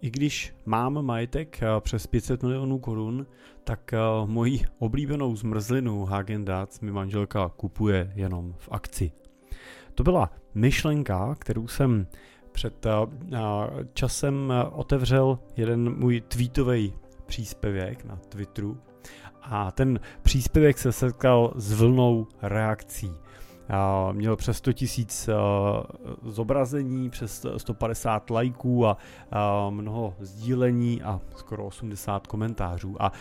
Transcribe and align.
i 0.00 0.10
když 0.10 0.54
mám 0.66 1.02
majetek 1.02 1.60
přes 1.80 2.06
500 2.06 2.42
milionů 2.42 2.78
korun, 2.78 3.26
tak 3.64 3.94
moji 4.26 4.60
oblíbenou 4.78 5.36
zmrzlinu 5.36 6.04
Hagen 6.04 6.44
Dazs 6.44 6.80
mi 6.80 6.92
manželka 6.92 7.48
kupuje 7.48 8.12
jenom 8.14 8.54
v 8.58 8.68
akci. 8.72 9.12
To 9.94 10.02
byla 10.02 10.30
myšlenka, 10.54 11.34
kterou 11.38 11.68
jsem 11.68 12.06
před 12.52 12.86
časem 13.92 14.52
otevřel 14.72 15.38
jeden 15.56 15.98
můj 15.98 16.20
tweetový 16.20 16.94
příspěvek 17.26 18.04
na 18.04 18.16
Twitteru 18.16 18.78
a 19.42 19.70
ten 19.70 20.00
příspěvek 20.22 20.78
se 20.78 20.92
setkal 20.92 21.52
s 21.56 21.72
vlnou 21.72 22.26
reakcí. 22.42 23.10
Měl 24.12 24.36
přes 24.36 24.56
100 24.56 24.72
tisíc 24.72 25.28
zobrazení, 26.22 27.10
přes 27.10 27.46
150 27.56 28.30
lajků 28.30 28.86
a 28.86 28.96
mnoho 29.70 30.14
sdílení 30.20 31.02
a 31.02 31.20
skoro 31.36 31.66
80 31.66 32.26
komentářů. 32.26 33.02
A 33.02 33.12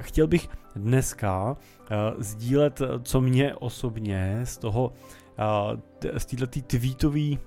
chtěl 0.00 0.26
bych 0.26 0.48
dneska 0.76 1.56
sdílet, 2.18 2.82
co 3.02 3.20
mě 3.20 3.54
osobně 3.54 4.40
z 4.44 4.58
toho 4.58 4.92
z 6.18 6.24
této 6.26 6.46
tweetový 6.66 7.38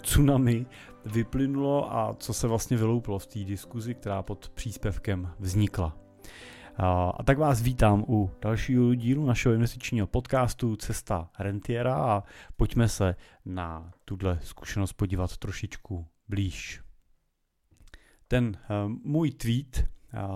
tsunami 0.00 0.66
vyplynulo 1.06 1.96
a 1.96 2.16
co 2.18 2.32
se 2.34 2.48
vlastně 2.48 2.76
vylouplo 2.76 3.18
v 3.18 3.26
té 3.26 3.38
diskuzi, 3.38 3.94
která 3.94 4.22
pod 4.22 4.48
příspěvkem 4.48 5.30
vznikla. 5.38 5.96
A 6.80 7.22
tak 7.24 7.38
vás 7.38 7.62
vítám 7.62 8.04
u 8.08 8.30
dalšího 8.42 8.94
dílu 8.94 9.26
našeho 9.26 9.54
investičního 9.54 10.06
podcastu 10.06 10.76
Cesta 10.76 11.30
rentiera 11.38 11.94
a 11.94 12.22
pojďme 12.56 12.88
se 12.88 13.16
na 13.44 13.92
tuhle 14.04 14.40
zkušenost 14.42 14.92
podívat 14.92 15.36
trošičku 15.36 16.06
blíž. 16.28 16.82
Ten 18.28 18.58
můj 19.04 19.30
tweet 19.30 19.84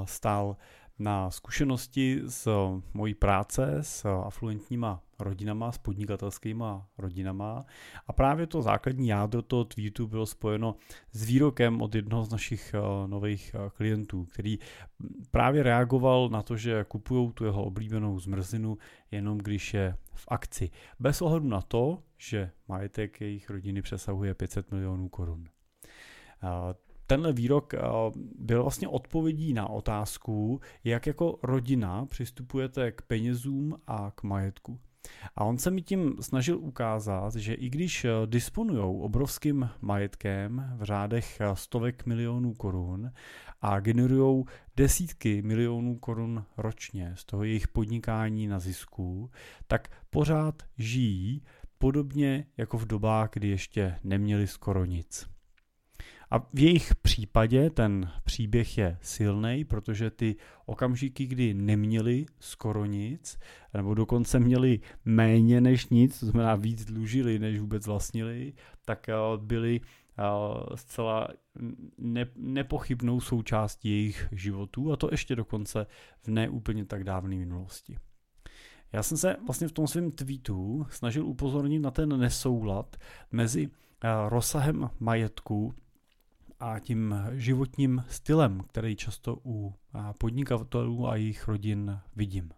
stál 0.05 0.57
na 0.99 1.31
zkušenosti 1.31 2.21
z 2.25 2.49
mojí 2.95 3.15
práce 3.15 3.79
s 3.81 4.05
afluentníma 4.25 5.03
rodinama, 5.23 5.73
s 5.73 5.79
podnikatelskými 5.79 6.65
rodinama. 6.99 7.65
A 8.07 8.13
právě 8.13 8.47
to 8.47 8.63
základní 8.63 9.09
jádro 9.09 9.43
toho 9.43 9.65
tweetu 9.65 10.07
bylo 10.07 10.27
spojeno 10.27 10.75
s 11.13 11.25
výrokem 11.25 11.83
od 11.83 11.95
jednoho 11.95 12.25
z 12.25 12.31
našich 12.31 12.75
uh, 12.75 13.11
nových 13.11 13.55
uh, 13.55 13.69
klientů, 13.69 14.25
který 14.25 14.59
právě 15.31 15.63
reagoval 15.63 16.29
na 16.29 16.43
to, 16.43 16.57
že 16.57 16.85
kupují 16.89 17.33
tu 17.33 17.45
jeho 17.45 17.65
oblíbenou 17.65 18.19
zmrzlinu 18.19 18.79
jenom 19.11 19.39
když 19.39 19.75
je 19.75 19.97
v 20.15 20.25
akci. 20.29 20.71
Bez 20.99 21.23
ohledu 21.23 21.49
na 21.49 21.61
to, 21.61 22.03
že 22.19 22.51
majetek 22.69 23.21
jejich 23.21 23.51
rodiny 23.51 23.83
přesahuje 23.83 24.35
500 24.35 24.71
milionů 24.71 25.09
korun. 25.09 25.45
Uh, 26.43 26.49
tenhle 27.07 27.33
výrok 27.33 27.75
byl 28.39 28.63
vlastně 28.63 28.89
odpovědí 28.89 29.53
na 29.53 29.69
otázku, 29.69 30.61
jak 30.85 31.07
jako 31.07 31.39
rodina 31.43 32.07
přistupujete 32.07 32.93
k 32.93 33.03
penězům 33.03 33.77
a 33.87 34.11
k 34.15 34.23
majetku. 34.23 34.81
A 35.37 35.45
on 35.45 35.59
se 35.59 35.71
mi 35.71 35.83
tím 35.83 36.17
snažil 36.21 36.59
ukázat, 36.59 37.35
že 37.35 37.55
i 37.55 37.71
když 37.71 38.05
eh, 38.05 38.11
disponují 38.27 39.03
obrovským 39.03 39.71
majetkem 39.81 40.75
v 40.77 40.83
řádech 40.83 41.41
eh, 41.41 41.57
stovek 41.57 42.07
milionů 42.07 42.55
korun 42.55 43.13
a 43.61 43.81
generují 43.81 44.45
desítky 44.77 45.43
milionů 45.43 45.99
korun 45.99 46.45
ročně 46.57 47.15
z 47.17 47.25
toho 47.25 47.45
jejich 47.45 47.69
podnikání 47.69 48.47
na 48.47 48.59
zisku, 48.59 49.31
tak 49.67 49.89
pořád 50.11 50.63
žijí 50.79 51.43
podobně 51.79 52.47
jako 52.57 52.79
v 52.79 52.87
dobách, 52.87 53.31
kdy 53.33 53.49
ještě 53.49 53.99
neměli 54.05 54.47
skoro 54.47 54.85
nic. 54.85 55.32
A 56.33 56.39
v 56.39 56.59
jejich 56.59 56.95
případě 56.95 57.71
ten 57.71 58.11
příběh 58.25 58.79
je 58.79 58.99
silný, 59.01 59.65
protože 59.65 60.11
ty 60.11 60.37
okamžiky, 60.67 61.27
kdy 61.27 61.55
neměli 61.55 62.27
skoro 62.41 62.85
nic, 62.85 63.39
nebo 63.75 63.95
dokonce 63.95 64.41
měli 64.41 64.81
méně 65.05 65.61
než 65.61 65.89
nic, 65.89 66.21
to 66.21 66.27
znamená 66.27 66.55
víc 66.55 66.85
dlužili, 66.85 67.39
než 67.39 67.61
vůbec 67.61 67.87
vlastnili, 67.87 68.53
tak 68.85 69.09
eh, 69.09 69.15
byli 69.37 69.81
eh, 70.19 70.23
zcela 70.75 71.29
ne, 71.99 72.27
nepochybnou 72.37 73.21
součástí 73.21 73.89
jejich 73.89 74.29
životů 74.33 74.93
a 74.93 74.97
to 74.97 75.09
ještě 75.11 75.37
dokonce 75.37 75.87
v 76.23 76.29
neúplně 76.29 76.85
tak 76.85 77.05
dávné 77.05 77.37
minulosti. 77.37 77.97
Já 78.93 79.03
jsem 79.03 79.19
se 79.19 79.37
vlastně 79.47 79.69
v 79.69 79.73
tom 79.73 79.87
svém 79.87 80.11
tweetu 80.11 80.87
snažil 80.91 81.27
upozornit 81.27 81.79
na 81.79 81.91
ten 81.91 82.21
nesoulad 82.21 82.97
mezi 83.33 83.69
eh, 84.05 84.09
rozsahem 84.29 84.91
majetku 85.01 85.75
a 86.63 86.79
tím 86.79 87.15
životním 87.33 88.05
stylem, 88.09 88.61
který 88.69 88.97
často 88.97 89.39
u 89.45 89.75
podnikatelů 90.19 91.09
a 91.09 91.17
jejich 91.17 91.49
rodin 91.49 91.99
vidím. 92.17 92.51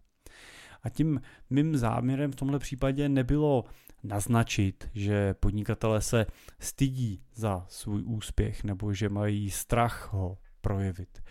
A 0.83 0.89
tím 0.89 1.21
mým 1.51 1.77
záměrem 1.77 2.33
v 2.33 2.37
tomhle 2.37 2.59
případě 2.59 3.09
nebylo 3.09 3.65
naznačit, 4.03 4.89
že 4.95 5.35
podnikatele 5.35 6.03
se 6.03 6.27
stydí 6.59 7.23
za 7.35 7.67
svůj 7.69 8.03
úspěch 8.07 8.65
nebo 8.65 8.93
že 8.93 9.09
mají 9.09 9.51
strach 9.51 10.13
ho 10.13 10.39
projevit. 10.61 11.23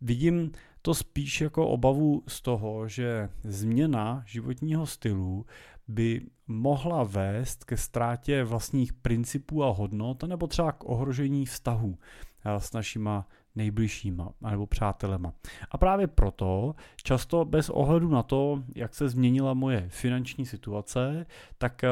Vidím 0.00 0.52
to 0.82 0.94
spíš 0.94 1.40
jako 1.40 1.68
obavu 1.68 2.22
z 2.28 2.42
toho, 2.42 2.88
že 2.88 3.28
změna 3.44 4.22
životního 4.26 4.86
stylu 4.86 5.46
by 5.88 6.26
mohla 6.48 7.04
vést 7.04 7.64
ke 7.64 7.76
ztrátě 7.76 8.44
vlastních 8.44 8.92
principů 8.92 9.64
a 9.64 9.70
hodnot, 9.70 10.22
nebo 10.22 10.46
třeba 10.46 10.72
k 10.72 10.84
ohrožení 10.84 11.46
vztahů 11.46 11.98
eh, 12.44 12.60
s 12.60 12.72
našima 12.72 13.26
nejbližšíma 13.54 14.32
nebo 14.50 14.66
přátelema. 14.66 15.32
A 15.70 15.78
právě 15.78 16.06
proto, 16.06 16.74
často 17.02 17.44
bez 17.44 17.70
ohledu 17.70 18.08
na 18.08 18.22
to, 18.22 18.62
jak 18.76 18.94
se 18.94 19.08
změnila 19.08 19.54
moje 19.54 19.88
finanční 19.88 20.46
situace, 20.46 21.26
tak 21.58 21.84
eh, 21.84 21.90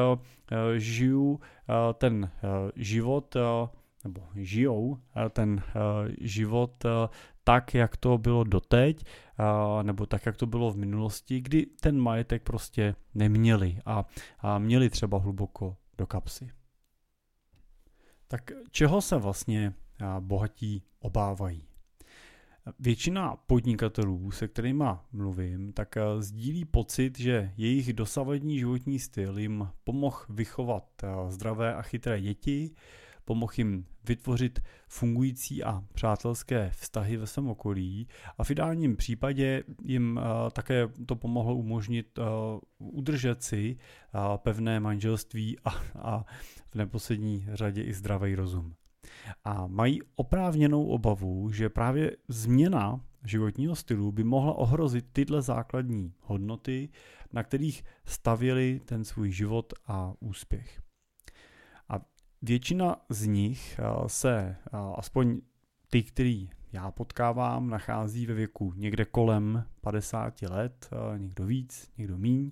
žiju 0.79 1.39
eh, 1.41 1.73
ten 1.93 2.31
život 2.75 3.35
nebo 4.03 4.21
žijou 4.35 4.97
ten 5.29 5.61
život 6.21 6.85
tak, 7.47 7.73
jak 7.73 7.97
to 7.97 8.17
bylo 8.17 8.43
doteď, 8.43 9.05
nebo 9.83 10.05
tak, 10.05 10.25
jak 10.25 10.37
to 10.37 10.45
bylo 10.45 10.71
v 10.71 10.77
minulosti, 10.77 11.41
kdy 11.41 11.65
ten 11.65 11.99
majetek 11.99 12.43
prostě 12.43 12.95
neměli 13.15 13.79
a, 13.85 14.05
a 14.39 14.59
měli 14.59 14.89
třeba 14.89 15.17
hluboko 15.17 15.77
do 15.97 16.07
kapsy. 16.07 16.49
Tak 18.27 18.51
čeho 18.71 19.01
se 19.01 19.17
vlastně 19.17 19.73
bohatí 20.19 20.83
obávají? 20.99 21.67
Většina 22.79 23.35
podnikatelů, 23.35 24.31
se 24.31 24.47
kterými 24.47 24.85
mluvím, 25.11 25.73
tak 25.73 25.95
sdílí 26.19 26.65
pocit, 26.65 27.19
že 27.19 27.53
jejich 27.57 27.93
dosavadní 27.93 28.59
životní 28.59 28.99
styl 28.99 29.39
jim 29.39 29.67
pomohl 29.83 30.19
vychovat 30.29 31.03
zdravé 31.27 31.75
a 31.75 31.81
chytré 31.81 32.21
děti, 32.21 32.75
pomohl 33.27 33.53
jim 33.57 33.85
vytvořit 34.07 34.59
fungující 34.87 35.63
a 35.63 35.83
přátelské 35.93 36.71
vztahy 36.75 37.17
ve 37.17 37.27
svém 37.27 37.47
okolí 37.47 38.07
a 38.37 38.43
v 38.43 38.51
ideálním 38.51 38.95
případě 38.95 39.63
jim 39.83 40.17
uh, 40.17 40.49
také 40.49 40.87
to 41.05 41.15
pomohlo 41.15 41.55
umožnit 41.55 42.17
uh, 42.17 42.25
udržet 42.79 43.43
si 43.43 43.77
uh, 43.77 44.37
pevné 44.37 44.79
manželství 44.79 45.57
a, 45.65 45.69
a 45.95 46.25
v 46.71 46.75
neposlední 46.75 47.47
řadě 47.53 47.83
i 47.83 47.93
zdravý 47.93 48.35
rozum. 48.35 48.75
A 49.43 49.67
mají 49.67 49.99
oprávněnou 50.15 50.85
obavu, 50.85 51.51
že 51.51 51.69
právě 51.69 52.11
změna 52.27 53.01
životního 53.25 53.75
stylu 53.75 54.11
by 54.11 54.23
mohla 54.23 54.53
ohrozit 54.53 55.05
tyhle 55.11 55.41
základní 55.41 56.13
hodnoty, 56.21 56.89
na 57.33 57.43
kterých 57.43 57.83
stavěli 58.05 58.81
ten 58.85 59.05
svůj 59.05 59.31
život 59.31 59.73
a 59.87 60.13
úspěch. 60.19 60.86
Většina 62.41 62.95
z 63.09 63.25
nich 63.25 63.79
eh, 63.79 64.09
se, 64.09 64.55
eh, 64.65 64.77
aspoň 64.95 65.41
ty, 65.89 66.03
který 66.03 66.49
já 66.71 66.91
potkávám, 66.91 67.69
nachází 67.69 68.25
ve 68.25 68.33
věku 68.33 68.73
někde 68.75 69.05
kolem 69.05 69.65
50 69.81 70.41
let, 70.41 70.89
eh, 70.91 71.19
někdo 71.19 71.45
víc, 71.45 71.91
někdo 71.97 72.17
míň. 72.17 72.51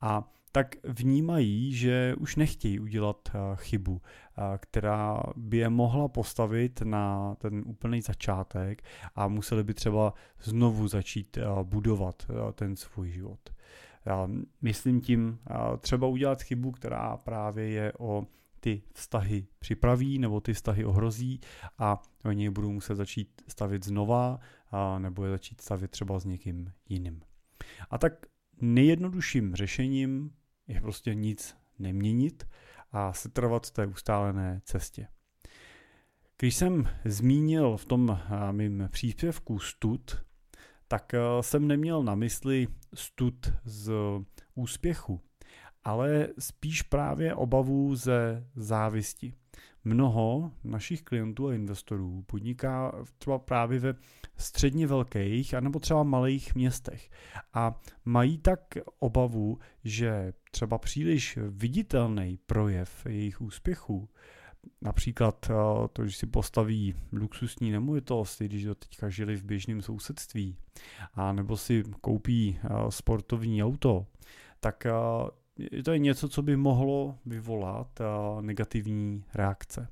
A 0.00 0.32
tak 0.52 0.76
vnímají, 0.84 1.72
že 1.72 2.14
už 2.18 2.36
nechtějí 2.36 2.80
udělat 2.80 3.28
chybu, 3.54 4.02
která 4.58 5.22
by 5.36 5.56
je 5.56 5.68
mohla 5.68 6.08
postavit 6.08 6.82
na 6.82 7.34
ten 7.34 7.62
úplný 7.66 8.02
začátek 8.02 8.82
a 9.14 9.28
museli 9.28 9.64
by 9.64 9.74
třeba 9.74 10.14
znovu 10.42 10.88
začít 10.88 11.38
budovat 11.62 12.26
ten 12.54 12.76
svůj 12.76 13.10
život. 13.10 13.50
Myslím 14.62 15.00
tím 15.00 15.38
třeba 15.80 16.06
udělat 16.06 16.42
chybu, 16.42 16.70
která 16.70 17.16
právě 17.16 17.68
je 17.68 17.92
o 17.98 18.26
ty 18.64 18.82
vztahy 18.94 19.46
připraví 19.58 20.18
nebo 20.18 20.40
ty 20.40 20.52
vztahy 20.52 20.84
ohrozí 20.84 21.40
a 21.78 22.02
oni 22.24 22.44
je 22.44 22.50
budou 22.50 22.72
muset 22.72 22.94
začít 22.94 23.42
stavit 23.48 23.84
znova 23.84 24.38
a 24.70 24.98
nebo 24.98 25.24
je 25.24 25.30
začít 25.30 25.60
stavit 25.60 25.90
třeba 25.90 26.18
s 26.18 26.24
někým 26.24 26.72
jiným. 26.88 27.20
A 27.90 27.98
tak 27.98 28.26
nejjednodušším 28.60 29.54
řešením 29.54 30.30
je 30.68 30.80
prostě 30.80 31.14
nic 31.14 31.56
neměnit 31.78 32.46
a 32.92 33.12
setrvat 33.12 33.66
v 33.66 33.70
té 33.70 33.86
ustálené 33.86 34.60
cestě. 34.64 35.08
Když 36.38 36.56
jsem 36.56 36.88
zmínil 37.04 37.76
v 37.76 37.84
tom 37.84 38.20
mým 38.50 38.88
příspěvku 38.92 39.58
stud, 39.58 40.24
tak 40.88 41.12
jsem 41.40 41.68
neměl 41.68 42.02
na 42.02 42.14
mysli 42.14 42.68
stud 42.94 43.52
z 43.64 43.92
úspěchu, 44.54 45.20
ale 45.84 46.28
spíš 46.38 46.82
právě 46.82 47.34
obavu 47.34 47.96
ze 47.96 48.46
závisti. 48.56 49.32
Mnoho 49.84 50.52
našich 50.64 51.02
klientů 51.02 51.48
a 51.48 51.54
investorů 51.54 52.22
podniká 52.26 53.04
třeba 53.18 53.38
právě 53.38 53.78
ve 53.78 53.94
středně 54.36 54.86
velkých 54.86 55.54
anebo 55.54 55.78
třeba 55.78 56.02
malých 56.02 56.54
městech 56.54 57.10
a 57.54 57.80
mají 58.04 58.38
tak 58.38 58.60
obavu, 58.98 59.58
že 59.84 60.32
třeba 60.50 60.78
příliš 60.78 61.38
viditelný 61.50 62.38
projev 62.46 63.06
jejich 63.06 63.40
úspěchu 63.40 64.08
Například 64.82 65.50
eh, 65.50 65.54
to, 65.92 66.06
že 66.06 66.16
si 66.16 66.26
postaví 66.26 66.94
luxusní 67.12 67.70
nemovitost, 67.70 68.42
když 68.42 68.64
do 68.64 68.74
teďka 68.74 69.08
žili 69.08 69.36
v 69.36 69.44
běžném 69.44 69.82
sousedství, 69.82 70.56
a 71.14 71.32
nebo 71.32 71.56
si 71.56 71.84
koupí 72.00 72.58
eh, 72.64 72.68
sportovní 72.88 73.64
auto, 73.64 74.06
tak 74.60 74.86
eh, 74.86 74.92
to 75.84 75.92
je 75.92 75.98
něco, 75.98 76.28
co 76.28 76.42
by 76.42 76.56
mohlo 76.56 77.18
vyvolat 77.26 78.00
negativní 78.40 79.24
reakce. 79.34 79.88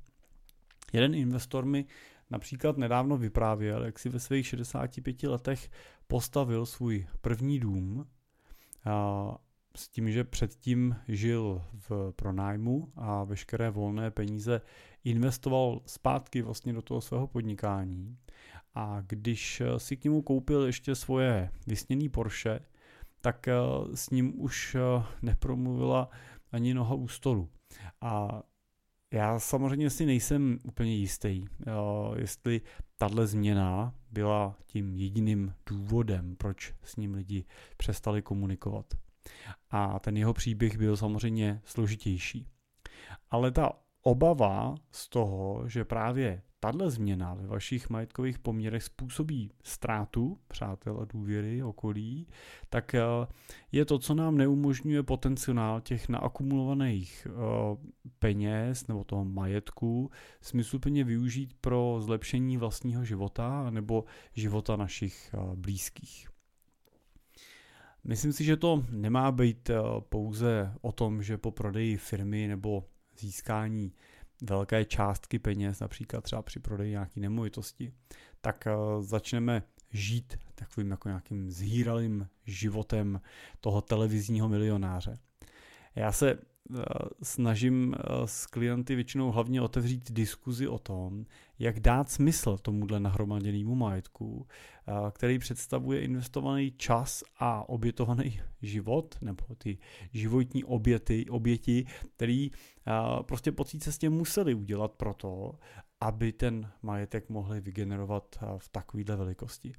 Jeden 0.93 1.15
investor 1.15 1.65
mi 1.65 1.85
například 2.31 2.77
nedávno 2.77 3.17
vyprávěl, 3.17 3.85
jak 3.85 3.99
si 3.99 4.09
ve 4.09 4.21
svých 4.21 4.47
65 4.47 5.23
letech 5.23 5.71
postavil 6.07 6.67
svůj 6.67 7.07
první 7.21 7.61
dům 7.61 8.07
s 9.77 9.89
tím, 9.89 10.11
že 10.11 10.25
předtím 10.25 10.97
žil 11.09 11.63
v 11.73 12.13
pronájmu 12.17 12.93
a 12.97 13.25
veškeré 13.25 13.71
volné 13.71 14.11
peníze 14.11 14.61
investoval 15.05 15.81
zpátky 15.87 16.43
vlastně 16.43 16.73
do 16.73 16.83
toho 16.83 17.01
svého 17.01 17.27
podnikání. 17.27 18.17
A 18.75 19.03
když 19.07 19.63
si 19.77 19.97
k 19.97 20.05
němu 20.05 20.23
koupil 20.23 20.67
ještě 20.67 20.95
svoje 20.95 21.51
vysněný 21.67 22.09
Porsche, 22.09 22.61
tak 23.21 23.49
eh, 23.49 23.55
s 23.95 24.11
ním 24.11 24.41
už 24.41 24.75
eh, 24.75 25.05
nepromluvila 25.23 26.11
ani 26.53 26.75
noha 26.75 26.95
u 26.95 27.09
stolu. 27.09 27.49
A 28.01 28.43
já 29.13 29.39
samozřejmě 29.39 29.91
si 29.91 30.07
nejsem 30.07 30.59
úplně 30.65 30.95
jistý, 30.95 31.45
eh, 31.45 31.73
jestli 32.17 32.61
tahle 32.99 33.27
změna 33.27 33.95
byla 34.11 34.57
tím 34.67 34.95
jediným 34.95 35.55
důvodem, 35.67 36.37
proč 36.37 36.75
s 36.85 36.97
ním 36.97 37.15
lidi 37.15 37.45
přestali 37.77 38.23
komunikovat. 38.23 38.87
A 39.71 39.99
ten 39.99 40.17
jeho 40.17 40.33
příběh 40.33 40.79
byl 40.79 40.97
samozřejmě 40.97 41.61
složitější. 41.65 42.47
Ale 43.31 43.51
ta 43.51 43.73
obava 44.03 44.75
z 44.91 45.09
toho, 45.09 45.69
že 45.69 45.85
právě 45.85 46.43
tahle 46.61 46.91
změna 46.91 47.35
ve 47.35 47.47
vašich 47.47 47.91
majetkových 47.91 48.39
poměrech 48.39 48.83
způsobí 48.83 49.51
ztrátu 49.63 50.39
přátel 50.49 51.01
a 51.01 51.05
důvěry 51.05 51.63
okolí, 51.63 52.27
tak 52.69 52.95
eh, 52.95 53.03
je 53.73 53.85
to, 53.85 53.99
co 53.99 54.15
nám 54.15 54.37
neumožňuje 54.37 55.03
potenciál 55.03 55.81
těch 55.81 56.09
naakumulovaných 56.09 57.27
eh, 57.27 57.31
peněz 58.19 58.87
nebo 58.87 59.05
toho 59.05 59.25
majetku 59.25 60.11
smysluplně 60.41 61.05
využít 61.05 61.55
pro 61.61 61.97
zlepšení 62.01 62.57
vlastního 62.57 63.05
života 63.05 63.71
nebo 63.71 64.05
života 64.35 64.77
našich 64.77 65.35
eh, 65.35 65.39
blízkých. 65.55 66.29
Myslím 68.05 68.33
si, 68.33 68.45
že 68.45 68.57
to 68.57 68.85
nemá 68.91 69.33
být 69.33 69.71
pouze 70.09 70.75
o 70.81 70.93
tom, 70.93 71.23
že 71.23 71.39
po 71.39 71.51
prodeji 71.51 71.97
firmy 71.97 72.49
nebo 72.49 72.85
získání 73.19 73.93
velké 74.43 74.85
částky 74.85 75.39
peněz, 75.39 75.81
například 75.81 76.25
třeba 76.25 76.43
při 76.43 76.61
prodeji 76.61 76.91
nějaké 76.91 77.21
nemovitosti, 77.21 77.93
tak 78.41 78.67
eh, 78.67 78.73
začneme 79.01 79.63
žít 79.91 80.39
takovým 80.55 80.91
jako 80.91 81.09
nějakým 81.09 81.51
zhýralým 81.51 82.29
životem 82.45 83.21
toho 83.61 83.81
televizního 83.81 84.49
milionáře. 84.49 85.19
Já 85.95 86.13
se 86.13 86.39
snažím 87.23 87.95
eh, 87.95 88.27
s 88.27 88.47
klienty 88.47 88.95
většinou 88.95 89.31
hlavně 89.31 89.63
otevřít 89.63 90.13
diskuzi 90.13 90.69
o 90.69 90.79
tom, 90.79 91.25
jak 91.59 91.81
dát 91.81 92.11
smysl 92.11 92.59
tomuhle 92.59 93.01
nahromaděnému 93.01 93.75
majetku, 93.75 94.47
eh, 94.47 94.93
který 95.11 95.39
představuje 95.39 96.01
investovaný 96.01 96.73
čas 96.73 97.25
a 97.39 97.69
obětovaný 97.69 98.41
život, 98.63 99.15
nebo 99.21 99.45
ty 99.59 99.79
životní 100.13 100.65
oběty, 100.65 101.27
oběti, 101.31 101.87
který 102.17 102.51
prostě 103.23 103.53
po 103.53 103.65
té 103.65 103.79
cestě 103.79 104.11
museli 104.11 104.55
udělat 104.55 104.93
proto, 104.93 105.59
aby 106.01 106.33
ten 106.33 106.71
majetek 106.83 107.29
mohli 107.29 107.61
vygenerovat 107.61 108.39
v 108.59 108.69
takovéhle 108.69 109.17
velikosti. 109.17 109.73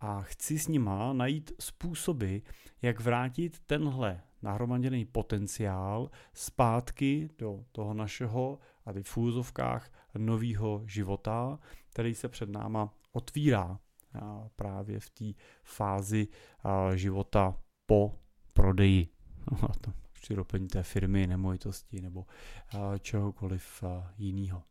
A 0.00 0.22
chci 0.22 0.58
s 0.58 0.68
nima 0.68 1.12
najít 1.12 1.52
způsoby, 1.60 2.36
jak 2.82 3.00
vrátit 3.00 3.58
tenhle 3.66 4.20
nahromaděný 4.42 5.04
potenciál 5.04 6.10
zpátky 6.32 7.30
do 7.38 7.64
toho 7.72 7.94
našeho 7.94 8.58
a 8.84 8.92
v 8.92 9.02
fúzovkách 9.02 9.90
nového 10.18 10.82
života, 10.86 11.58
který 11.90 12.14
se 12.14 12.28
před 12.28 12.48
náma 12.48 12.94
otvírá 13.12 13.78
právě 14.56 15.00
v 15.00 15.10
té 15.10 15.24
fázi 15.64 16.28
života 16.94 17.54
po 17.86 18.14
prodeji. 18.54 19.08
Při 20.12 20.36
té 20.68 20.82
firmy, 20.82 21.26
nemovitosti 21.26 22.00
nebo 22.00 22.26
čehokoliv 23.00 23.84
jiného. 24.18 24.62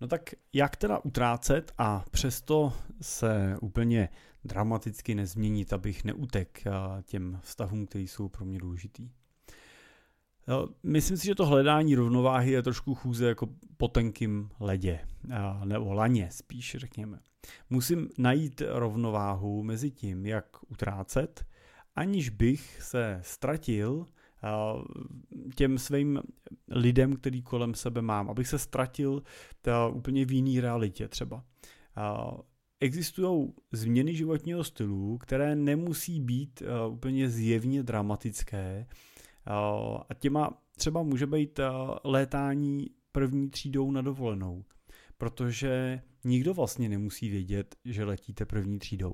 No 0.00 0.06
tak 0.08 0.30
jak 0.52 0.76
teda 0.76 0.98
utrácet 0.98 1.72
a 1.78 2.04
přesto 2.10 2.72
se 3.00 3.56
úplně 3.60 4.08
dramaticky 4.44 5.14
nezměnit, 5.14 5.72
abych 5.72 6.04
neutek 6.04 6.64
těm 7.02 7.38
vztahům, 7.42 7.86
které 7.86 8.04
jsou 8.04 8.28
pro 8.28 8.44
mě 8.44 8.58
důležitý. 8.58 9.10
Myslím 10.82 11.16
si, 11.16 11.26
že 11.26 11.34
to 11.34 11.46
hledání 11.46 11.94
rovnováhy 11.94 12.52
je 12.52 12.62
trošku 12.62 12.94
chůze 12.94 13.28
jako 13.28 13.48
po 13.76 13.88
tenkým 13.88 14.50
ledě, 14.60 15.00
nebo 15.64 15.92
laně 15.92 16.28
spíš 16.30 16.76
řekněme. 16.78 17.18
Musím 17.70 18.08
najít 18.18 18.62
rovnováhu 18.68 19.62
mezi 19.62 19.90
tím, 19.90 20.26
jak 20.26 20.46
utrácet, 20.68 21.46
aniž 21.96 22.28
bych 22.28 22.82
se 22.82 23.20
ztratil 23.24 24.06
těm 25.54 25.78
svým 25.78 26.20
lidem, 26.68 27.16
který 27.16 27.42
kolem 27.42 27.74
sebe 27.74 28.02
mám, 28.02 28.30
abych 28.30 28.48
se 28.48 28.58
ztratil 28.58 29.22
ta 29.62 29.88
úplně 29.88 30.24
v 30.24 30.32
jiný 30.32 30.60
realitě 30.60 31.08
třeba. 31.08 31.44
Existují 32.80 33.52
změny 33.72 34.14
životního 34.14 34.64
stylu, 34.64 35.18
které 35.18 35.56
nemusí 35.56 36.20
být 36.20 36.62
úplně 36.90 37.30
zjevně 37.30 37.82
dramatické 37.82 38.86
a 40.08 40.14
těma 40.14 40.62
třeba 40.76 41.02
může 41.02 41.26
být 41.26 41.60
létání 42.04 42.86
první 43.12 43.50
třídou 43.50 43.90
na 43.90 44.02
dovolenou, 44.02 44.64
protože 45.18 46.02
nikdo 46.24 46.54
vlastně 46.54 46.88
nemusí 46.88 47.28
vědět, 47.28 47.76
že 47.84 48.04
letíte 48.04 48.46
první 48.46 48.78
třídou. 48.78 49.12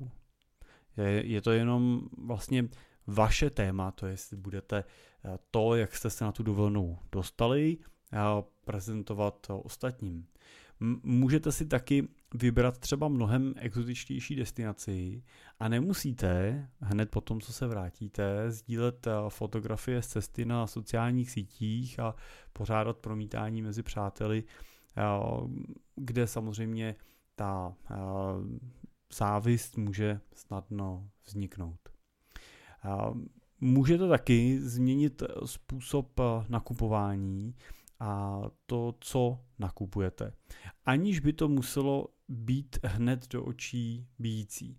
Je, 0.97 1.27
je 1.27 1.43
to 1.43 1.51
jenom 1.51 2.09
vlastně 2.19 2.69
vaše 3.07 3.51
téma, 3.51 3.91
to 3.91 4.07
je, 4.07 4.13
jestli 4.13 4.37
budete 4.37 4.85
eh, 5.25 5.39
to, 5.51 5.75
jak 5.75 5.97
jste 5.97 6.11
se 6.11 6.25
na 6.25 6.33
tu 6.33 6.43
dovolenou 6.43 6.99
dostali, 7.13 7.79
prezentovat 8.65 9.47
ostatním. 9.63 10.27
Můžete 11.03 11.53
si 11.53 11.67
taky 11.67 12.09
vybrat 12.35 12.79
třeba 12.79 13.09
mnohem 13.09 13.55
exotičtější 13.57 14.37
destinaci 14.37 15.23
a 15.61 15.69
nemusíte 15.69 16.69
hned 16.81 17.11
po 17.11 17.21
tom, 17.21 17.41
co 17.41 17.53
se 17.53 17.67
vrátíte, 17.67 18.51
sdílet 18.51 19.07
eh, 19.07 19.11
fotografie 19.29 20.03
z 20.03 20.07
cesty 20.07 20.45
na 20.45 20.67
sociálních 20.67 21.31
sítích 21.31 22.01
a 22.01 22.15
pořádat 22.53 22.97
promítání 22.97 23.63
mezi 23.63 23.83
přáteli, 23.83 24.45
eh, 24.97 25.03
kde 25.97 26.27
samozřejmě 26.27 26.95
ta 27.35 27.75
závist 29.13 29.77
může 29.77 30.21
snadno 30.35 31.11
vzniknout. 31.27 31.96
Může 33.61 33.99
to 33.99 34.09
taky 34.09 34.61
změnit 34.61 35.23
způsob 35.45 36.21
eh, 36.21 36.23
nakupování 36.49 37.55
a 38.01 38.43
to, 38.67 38.95
co 39.01 39.39
nakupujete, 39.59 40.33
aniž 40.85 41.21
by 41.21 41.33
to 41.33 41.49
muselo 41.49 42.09
být 42.29 42.79
hned 42.85 43.29
do 43.29 43.45
očí 43.45 44.07
bíjící. 44.19 44.79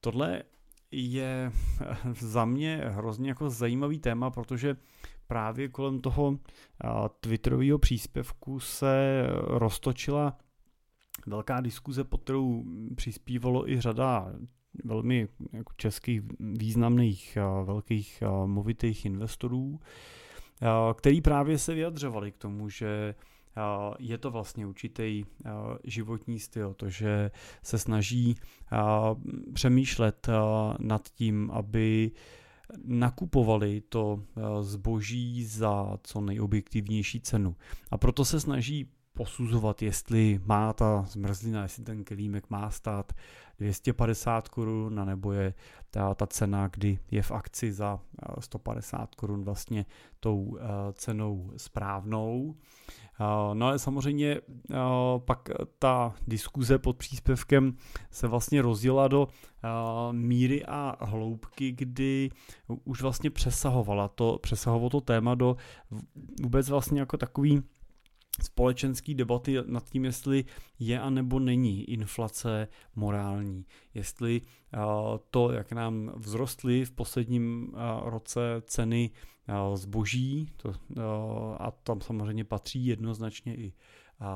Tohle 0.00 0.42
je 0.90 1.52
eh, 1.80 1.96
za 2.20 2.44
mě 2.44 2.76
hrozně 2.76 3.28
jako 3.28 3.50
zajímavý 3.50 3.98
téma, 3.98 4.30
protože 4.30 4.76
právě 5.26 5.68
kolem 5.68 6.00
toho 6.00 6.38
eh, 6.84 6.88
Twitterového 7.20 7.78
příspěvku 7.78 8.60
se 8.60 9.26
roztočila 9.40 10.38
velká 11.26 11.60
diskuze, 11.60 12.04
pod 12.04 12.22
kterou 12.22 12.64
přispívalo 12.94 13.70
i 13.70 13.80
řada 13.80 14.32
velmi 14.84 15.28
jako 15.52 15.72
českých 15.76 16.22
významných 16.40 17.38
velkých 17.64 18.22
movitých 18.46 19.04
investorů, 19.04 19.80
který 20.96 21.20
právě 21.20 21.58
se 21.58 21.74
vyjadřovali 21.74 22.32
k 22.32 22.36
tomu, 22.36 22.68
že 22.68 23.14
je 23.98 24.18
to 24.18 24.30
vlastně 24.30 24.66
určitý 24.66 25.24
životní 25.84 26.38
styl, 26.40 26.74
to, 26.74 26.88
že 26.88 27.30
se 27.62 27.78
snaží 27.78 28.34
přemýšlet 29.54 30.28
nad 30.78 31.08
tím, 31.08 31.50
aby 31.50 32.10
nakupovali 32.84 33.80
to 33.88 34.22
zboží 34.60 35.44
za 35.44 35.98
co 36.02 36.20
nejobjektivnější 36.20 37.20
cenu. 37.20 37.56
A 37.90 37.98
proto 37.98 38.24
se 38.24 38.40
snaží 38.40 38.90
posuzovat, 39.14 39.82
jestli 39.82 40.40
má 40.44 40.72
ta 40.72 41.04
zmrzlina, 41.08 41.62
jestli 41.62 41.84
ten 41.84 42.04
kelímek 42.04 42.50
má 42.50 42.70
stát 42.70 43.12
250 43.58 44.48
korun, 44.48 45.06
nebo 45.06 45.32
je 45.32 45.54
ta, 45.90 46.14
ta 46.14 46.26
cena, 46.26 46.68
kdy 46.68 46.98
je 47.10 47.22
v 47.22 47.30
akci 47.30 47.72
za 47.72 48.00
150 48.40 49.02
eh, 49.02 49.06
korun 49.16 49.44
vlastně 49.44 49.86
tou 50.20 50.58
eh, 50.60 50.64
cenou 50.92 51.52
správnou. 51.56 52.54
Eh, 53.20 53.54
no 53.54 53.66
ale 53.66 53.78
samozřejmě 53.78 54.40
pak 55.18 55.48
ta 55.78 56.14
diskuze 56.26 56.78
pod 56.78 56.96
příspěvkem 56.96 57.76
se 58.10 58.26
vlastně 58.26 58.62
rozjela 58.62 59.08
do 59.08 59.28
míry 60.12 60.64
a 60.64 60.96
hloubky, 61.00 61.72
kdy 61.72 62.30
už 62.84 63.02
vlastně 63.02 63.30
přesahovala 63.30 64.08
to, 64.08 64.38
přesahovalo 64.42 64.90
to 64.90 65.00
téma 65.00 65.34
do 65.34 65.56
vůbec 66.42 66.68
vlastně 66.68 67.00
jako 67.00 67.16
takový 67.16 67.62
společenské 68.42 69.14
debaty 69.14 69.56
nad 69.66 69.90
tím, 69.90 70.04
jestli 70.04 70.44
je 70.78 71.00
a 71.00 71.10
nebo 71.10 71.38
není 71.38 71.90
inflace 71.90 72.68
morální. 72.94 73.66
Jestli 73.94 74.42
to, 75.30 75.52
jak 75.52 75.72
nám 75.72 76.12
vzrostly 76.20 76.84
v 76.84 76.90
posledním 76.90 77.74
roce 78.04 78.40
ceny 78.62 79.10
zboží, 79.74 80.48
to, 80.56 80.72
a 81.58 81.70
tam 81.70 82.00
samozřejmě 82.00 82.44
patří 82.44 82.86
jednoznačně 82.86 83.56
i 83.56 83.72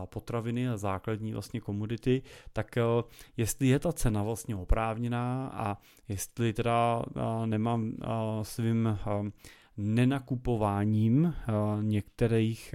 potraviny 0.04 0.68
a 0.68 0.76
základní 0.76 1.32
vlastně 1.32 1.60
komodity, 1.60 2.22
tak 2.52 2.78
jestli 3.36 3.66
je 3.66 3.78
ta 3.78 3.92
cena 3.92 4.22
vlastně 4.22 4.56
oprávněná 4.56 5.48
a 5.54 5.76
jestli 6.08 6.52
teda 6.52 7.02
nemám 7.46 7.92
svým 8.42 8.98
nenakupováním 9.76 11.34
některých 11.80 12.74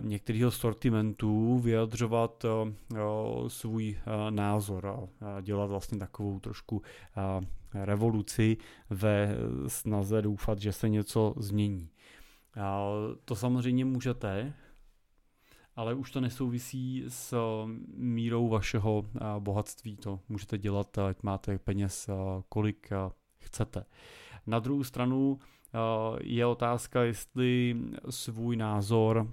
některého 0.00 0.50
sortimentů 0.50 1.58
vyjadřovat 1.58 2.44
svůj 3.48 3.98
názor 4.30 5.08
a 5.20 5.40
dělat 5.40 5.66
vlastně 5.66 5.98
takovou 5.98 6.40
trošku 6.40 6.82
revoluci 7.74 8.56
ve 8.90 9.36
snaze 9.66 10.22
doufat, 10.22 10.58
že 10.58 10.72
se 10.72 10.88
něco 10.88 11.34
změní. 11.36 11.90
To 13.24 13.36
samozřejmě 13.36 13.84
můžete, 13.84 14.54
ale 15.76 15.94
už 15.94 16.10
to 16.10 16.20
nesouvisí 16.20 17.04
s 17.08 17.36
mírou 17.94 18.48
vašeho 18.48 19.06
bohatství. 19.38 19.96
To 19.96 20.20
můžete 20.28 20.58
dělat, 20.58 20.98
ať 20.98 21.22
máte 21.22 21.58
peněz 21.58 22.10
kolik 22.48 22.90
chcete. 23.38 23.84
Na 24.46 24.58
druhou 24.58 24.84
stranu 24.84 25.38
je 26.20 26.46
otázka, 26.46 27.02
jestli 27.02 27.76
svůj 28.10 28.56
názor 28.56 29.30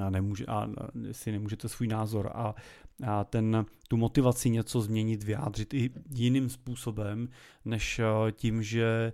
a, 0.00 0.10
nemůže, 0.10 0.46
a 0.46 0.68
si 1.12 1.32
nemůžete 1.32 1.68
svůj 1.68 1.88
názor. 1.88 2.30
A, 2.34 2.54
a 3.06 3.24
ten, 3.24 3.66
tu 3.88 3.96
motivaci 3.96 4.50
něco 4.50 4.80
změnit, 4.80 5.22
vyjádřit 5.22 5.74
i 5.74 5.90
jiným 6.10 6.48
způsobem, 6.48 7.28
než 7.64 8.00
tím, 8.32 8.62
že 8.62 9.12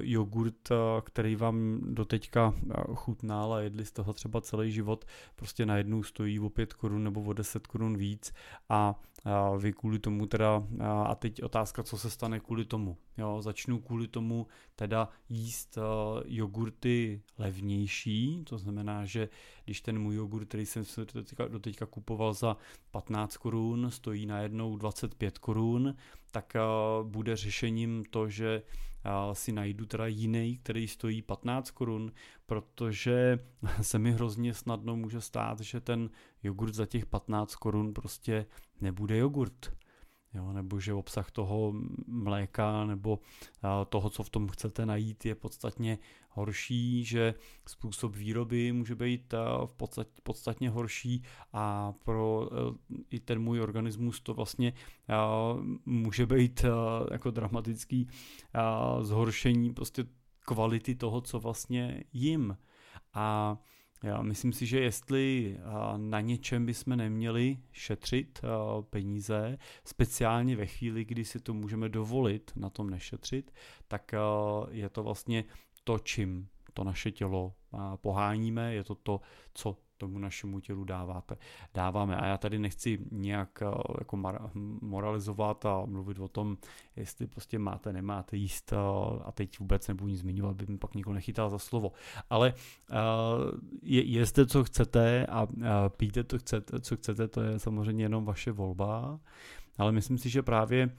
jogurt, 0.00 0.68
který 1.04 1.36
vám 1.36 1.80
doteďka 1.94 2.54
chutnal 2.94 3.52
a 3.54 3.60
jedli 3.60 3.84
z 3.84 3.92
toho 3.92 4.12
třeba 4.12 4.40
celý 4.40 4.72
život, 4.72 5.04
prostě 5.36 5.66
najednou 5.66 6.02
stojí 6.02 6.40
o 6.40 6.50
5 6.50 6.72
korun 6.72 7.04
nebo 7.04 7.22
o 7.22 7.32
10 7.32 7.66
korun 7.66 7.96
víc 7.96 8.32
a 8.68 9.00
vy 9.58 9.72
kvůli 9.72 9.98
tomu 9.98 10.26
teda, 10.26 10.62
a 11.04 11.14
teď 11.14 11.42
otázka, 11.42 11.82
co 11.82 11.98
se 11.98 12.10
stane 12.10 12.40
kvůli 12.40 12.64
tomu. 12.64 12.96
Jo, 13.18 13.42
začnu 13.42 13.80
kvůli 13.80 14.08
tomu 14.08 14.46
teda 14.76 15.08
jíst 15.28 15.78
jogurty 16.24 17.22
levnější, 17.38 18.44
to 18.44 18.58
znamená, 18.58 19.04
že 19.04 19.28
když 19.64 19.80
ten 19.80 19.98
můj 19.98 20.14
jogurt, 20.14 20.44
který 20.44 20.66
jsem 20.66 20.84
si 20.84 21.00
doteďka, 21.00 21.48
doteďka 21.48 21.86
kupoval 21.86 22.34
za 22.34 22.56
15 22.90 23.36
korun, 23.36 23.90
stojí 23.90 24.26
najednou 24.26 24.76
25 24.76 25.38
korun, 25.38 25.94
tak 26.30 26.56
bude 27.02 27.36
řešením 27.36 28.04
to, 28.10 28.28
že 28.28 28.62
si 29.32 29.52
najdu 29.52 29.86
teda 29.86 30.06
jiný, 30.06 30.56
který 30.56 30.88
stojí 30.88 31.22
15 31.22 31.70
korun, 31.70 32.12
protože 32.46 33.38
se 33.82 33.98
mi 33.98 34.12
hrozně 34.12 34.54
snadno 34.54 34.96
může 34.96 35.20
stát, 35.20 35.60
že 35.60 35.80
ten 35.80 36.10
jogurt 36.42 36.74
za 36.74 36.86
těch 36.86 37.06
15 37.06 37.54
korun 37.54 37.94
prostě 37.94 38.46
nebude 38.80 39.18
jogurt 39.18 39.72
jo, 40.38 40.52
nebo 40.52 40.80
že 40.80 40.94
obsah 40.94 41.30
toho 41.30 41.74
mléka 42.06 42.84
nebo 42.84 43.18
toho, 43.88 44.10
co 44.10 44.22
v 44.22 44.30
tom 44.30 44.48
chcete 44.48 44.86
najít, 44.86 45.26
je 45.26 45.34
podstatně 45.34 45.98
horší, 46.30 47.04
že 47.04 47.34
způsob 47.66 48.16
výroby 48.16 48.72
může 48.72 48.94
být 48.94 49.34
v 49.66 50.20
podstatně 50.22 50.70
horší 50.70 51.22
a 51.52 51.92
pro 52.04 52.48
e, 52.52 52.56
i 53.10 53.20
ten 53.20 53.38
můj 53.38 53.60
organismus 53.60 54.20
to 54.20 54.34
vlastně 54.34 54.72
může 55.86 56.26
být 56.26 56.64
jako 57.12 57.30
dramatický 57.30 58.08
zhoršení 59.00 59.74
prostě 59.74 60.04
kvality 60.40 60.94
toho, 60.94 61.20
co 61.20 61.40
vlastně 61.40 62.04
jim. 62.12 62.56
A 63.14 63.58
já 64.02 64.22
myslím 64.22 64.52
si, 64.52 64.66
že 64.66 64.80
jestli 64.80 65.56
na 65.96 66.20
něčem 66.20 66.66
bychom 66.66 66.96
neměli 66.96 67.58
šetřit 67.72 68.40
peníze, 68.90 69.58
speciálně 69.84 70.56
ve 70.56 70.66
chvíli, 70.66 71.04
kdy 71.04 71.24
si 71.24 71.40
to 71.40 71.54
můžeme 71.54 71.88
dovolit 71.88 72.52
na 72.56 72.70
tom 72.70 72.90
nešetřit, 72.90 73.54
tak 73.88 74.14
je 74.70 74.88
to 74.88 75.02
vlastně 75.02 75.44
to, 75.84 75.98
čím 75.98 76.48
to 76.72 76.84
naše 76.84 77.10
tělo 77.10 77.54
poháníme, 77.96 78.74
je 78.74 78.84
to 78.84 78.94
to, 78.94 79.20
co 79.54 79.76
tomu 79.98 80.18
našemu 80.18 80.60
tělu 80.60 80.84
dáváte, 80.84 81.36
dáváme. 81.74 82.16
A 82.16 82.26
já 82.26 82.38
tady 82.38 82.58
nechci 82.58 82.98
nějak 83.10 83.62
eh, 83.62 83.66
jako 83.98 84.22
moralizovat 84.80 85.66
a 85.66 85.84
mluvit 85.86 86.18
o 86.18 86.28
tom, 86.28 86.56
jestli 86.96 87.26
prostě 87.26 87.58
máte, 87.58 87.92
nemáte 87.92 88.36
jíst 88.36 88.72
eh, 88.72 88.76
a 89.24 89.32
teď 89.32 89.58
vůbec 89.58 89.88
nebudu 89.88 90.08
nic 90.08 90.20
zmiňovat, 90.20 90.56
by 90.56 90.66
mi 90.68 90.78
pak 90.78 90.94
nikdo 90.94 91.12
nechytal 91.12 91.50
za 91.50 91.58
slovo. 91.58 91.92
Ale 92.30 92.54
eh, 92.90 92.94
je, 93.82 94.02
jeste, 94.02 94.46
co 94.46 94.64
chcete 94.64 95.26
a 95.26 95.48
píte, 95.88 96.24
to 96.24 96.38
chcete, 96.38 96.80
co 96.80 96.96
chcete, 96.96 97.28
to 97.28 97.40
je 97.40 97.58
samozřejmě 97.58 98.04
jenom 98.04 98.24
vaše 98.24 98.52
volba. 98.52 99.20
Ale 99.78 99.92
myslím 99.92 100.18
si, 100.18 100.30
že 100.30 100.42
právě 100.42 100.90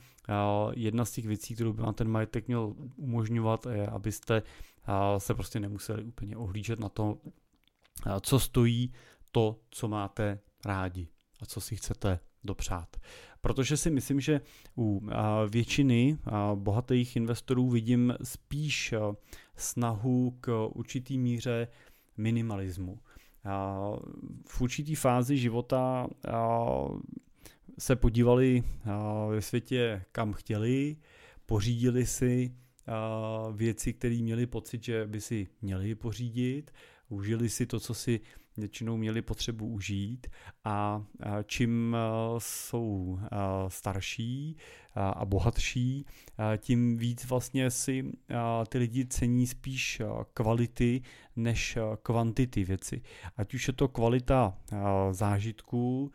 jedna 0.75 1.05
z 1.05 1.11
těch 1.11 1.25
věcí, 1.25 1.55
kterou 1.55 1.73
by 1.73 1.81
vám 1.81 1.93
ten 1.93 2.07
majetek 2.07 2.47
měl 2.47 2.73
umožňovat, 2.95 3.65
je, 3.65 3.87
abyste 3.87 4.41
se 5.17 5.33
prostě 5.33 5.59
nemuseli 5.59 6.03
úplně 6.03 6.37
ohlížet 6.37 6.79
na 6.79 6.89
to, 6.89 7.17
co 8.21 8.39
stojí 8.39 8.93
to, 9.31 9.59
co 9.69 9.87
máte 9.87 10.39
rádi 10.65 11.07
a 11.41 11.45
co 11.45 11.61
si 11.61 11.75
chcete 11.75 12.19
dopřát. 12.43 12.97
Protože 13.41 13.77
si 13.77 13.89
myslím, 13.89 14.19
že 14.19 14.41
u 14.77 15.09
většiny 15.49 16.17
bohatých 16.55 17.15
investorů 17.15 17.69
vidím 17.69 18.13
spíš 18.23 18.93
snahu 19.55 20.37
k 20.41 20.67
určitý 20.67 21.17
míře 21.17 21.67
minimalismu. 22.17 22.99
V 24.47 24.61
určitý 24.61 24.95
fázi 24.95 25.37
života 25.37 26.07
se 27.79 27.95
podívali 27.95 28.63
ve 29.29 29.41
světě 29.41 30.05
kam 30.11 30.33
chtěli, 30.33 30.97
pořídili 31.45 32.05
si 32.05 32.55
věci, 33.53 33.93
které 33.93 34.15
měli 34.15 34.45
pocit, 34.45 34.83
že 34.83 35.07
by 35.07 35.21
si 35.21 35.47
měli 35.61 35.95
pořídit, 35.95 36.71
užili 37.09 37.49
si 37.49 37.65
to, 37.65 37.79
co 37.79 37.93
si 37.93 38.19
většinou 38.57 38.97
měli 38.97 39.21
potřebu 39.21 39.67
užít. 39.67 40.27
A 40.63 41.05
čím 41.45 41.97
jsou 42.37 43.19
starší 43.67 44.57
a 44.99 45.25
bohatší, 45.25 46.05
tím 46.57 46.97
víc 46.97 47.25
vlastně 47.25 47.71
si 47.71 48.11
ty 48.69 48.77
lidi 48.77 49.05
cení 49.05 49.47
spíš 49.47 50.01
kvality 50.33 51.01
než 51.35 51.77
kvantity 52.01 52.63
věci. 52.63 53.01
Ať 53.37 53.53
už 53.53 53.67
je 53.67 53.73
to 53.73 53.87
kvalita 53.87 54.57
zážitků 55.11 56.11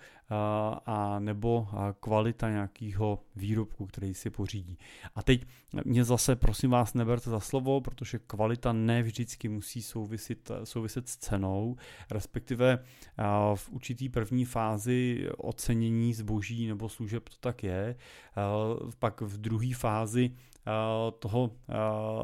a 0.86 1.18
nebo 1.18 1.68
kvalita 2.00 2.50
nějakého 2.50 3.18
výrobku, 3.36 3.86
který 3.86 4.14
si 4.14 4.30
pořídí. 4.30 4.78
A 5.14 5.22
teď 5.22 5.46
mě 5.84 6.04
zase, 6.04 6.36
prosím 6.36 6.70
vás, 6.70 6.94
neberte 6.94 7.30
za 7.30 7.40
slovo, 7.40 7.80
protože 7.80 8.18
kvalita 8.18 8.72
ne 8.72 9.02
vždycky 9.02 9.48
musí 9.48 9.82
souviset, 9.82 10.50
souviset 10.64 11.08
s 11.08 11.16
cenou, 11.16 11.76
respektive 12.10 12.78
v 13.54 13.70
určitý 13.70 14.08
první 14.08 14.44
fázi 14.44 15.28
ocenění 15.36 16.14
zboží 16.14 16.66
nebo 16.66 16.88
služeb 16.88 17.28
to 17.28 17.36
tak 17.40 17.62
je. 17.62 17.96
Pak 18.98 19.20
v 19.20 19.38
druhé 19.38 19.74
fázi 19.74 20.30
toho 21.18 21.50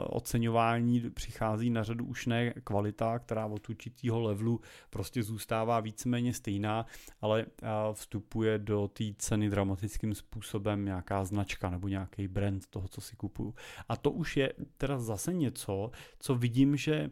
oceňování 0.06 1.10
přichází 1.10 1.70
na 1.70 1.82
řadu 1.82 2.04
už 2.04 2.26
ne 2.26 2.52
kvalita, 2.64 3.18
která 3.18 3.46
od 3.46 3.68
určitého 3.68 4.20
levelu 4.20 4.60
prostě 4.90 5.22
zůstává 5.22 5.80
víceméně 5.80 6.34
stejná, 6.34 6.86
ale 7.20 7.46
vstupuje 7.92 8.58
do 8.58 8.88
té 8.88 9.04
ceny 9.18 9.50
dramatickým 9.50 10.14
způsobem 10.14 10.84
nějaká 10.84 11.24
značka 11.24 11.70
nebo 11.70 11.88
nějaký 11.88 12.28
brand 12.28 12.66
toho, 12.66 12.88
co 12.88 13.00
si 13.00 13.16
kupuju. 13.16 13.54
A 13.88 13.96
to 13.96 14.10
už 14.10 14.36
je 14.36 14.52
teda 14.76 14.98
zase 14.98 15.34
něco, 15.34 15.90
co 16.18 16.34
vidím, 16.34 16.76
že 16.76 17.10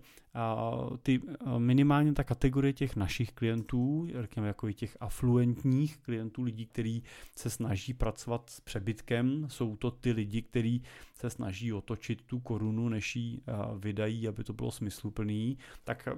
ty 1.02 1.20
minimálně 1.58 2.12
ta 2.12 2.24
kategorie 2.24 2.72
těch 2.72 2.96
našich 2.96 3.32
klientů, 3.32 4.08
řekněme 4.20 4.48
jako 4.48 4.68
i 4.68 4.74
těch 4.74 4.96
afluentních 5.00 5.98
klientů, 5.98 6.42
lidí, 6.42 6.66
kteří 6.66 7.02
se 7.36 7.50
snaží 7.50 7.94
pracovat 7.94 8.50
s 8.50 8.60
přebytkem, 8.60 9.46
jsou 9.48 9.76
to 9.76 9.90
ty 9.90 10.12
lidi, 10.12 10.42
kteří 10.42 10.82
se 11.14 11.30
snaží 11.30 11.72
otočit 11.72 12.22
tu 12.22 12.40
korunu, 12.40 12.88
než 12.88 13.16
ji 13.16 13.40
vydají, 13.78 14.28
aby 14.28 14.44
to 14.44 14.52
bylo 14.52 14.70
smysluplný, 14.70 15.58
tak 15.84 16.08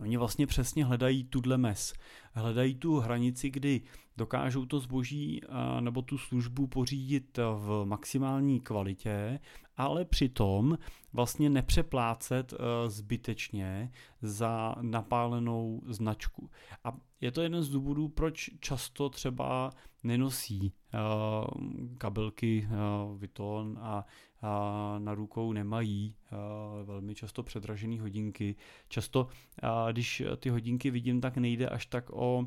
Oni 0.00 0.16
vlastně 0.16 0.46
přesně 0.46 0.84
hledají 0.84 1.24
tuhle 1.24 1.58
mes. 1.58 1.94
Hledají 2.32 2.74
tu 2.74 2.98
hranici, 2.98 3.50
kdy 3.50 3.80
dokážou 4.16 4.66
to 4.66 4.78
zboží 4.78 5.40
nebo 5.80 6.02
tu 6.02 6.18
službu 6.18 6.66
pořídit 6.66 7.38
v 7.38 7.84
maximální 7.84 8.60
kvalitě, 8.60 9.40
ale 9.76 10.04
přitom 10.04 10.78
vlastně 11.12 11.50
nepřeplácet 11.50 12.54
zbytečně 12.86 13.92
za 14.22 14.74
napálenou 14.80 15.82
značku. 15.86 16.50
A 16.84 16.92
je 17.20 17.30
to 17.32 17.42
jeden 17.42 17.62
z 17.62 17.68
důvodů, 17.68 18.08
proč 18.08 18.50
často 18.60 19.08
třeba 19.08 19.70
nenosí 20.04 20.72
kabelky 21.98 22.68
Vuitton 23.14 23.78
a 23.82 24.04
na 24.98 25.14
rukou 25.14 25.52
nemají 25.52 26.14
velmi 26.84 27.14
často 27.14 27.42
předražené 27.42 28.00
hodinky. 28.00 28.56
Často, 28.88 29.28
když 29.92 30.22
ty 30.36 30.48
hodinky 30.48 30.90
vidím, 30.90 31.20
tak 31.20 31.36
nejde 31.36 31.68
až 31.68 31.86
tak 31.86 32.10
o 32.10 32.46